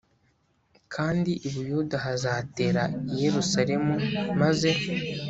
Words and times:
Kandi 0.93 1.31
i 1.47 1.49
buyuda 1.53 1.97
hazatera 2.05 2.83
i 3.13 3.15
yerusalemu 3.23 3.95
maze 4.39 4.71